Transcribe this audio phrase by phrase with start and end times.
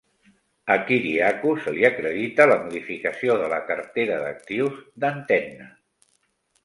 [0.75, 5.69] A Kyriakou se l'hi acredita la modificació de la cartera d'actius d'Antenna.